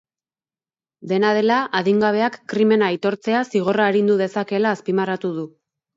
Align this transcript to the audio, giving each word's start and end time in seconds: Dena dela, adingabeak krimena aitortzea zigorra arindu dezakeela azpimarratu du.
Dena 1.11 1.33
dela, 1.39 1.57
adingabeak 1.81 2.39
krimena 2.53 2.89
aitortzea 2.95 3.43
zigorra 3.53 3.87
arindu 3.93 4.17
dezakeela 4.23 4.73
azpimarratu 4.79 5.33
du. 5.41 5.45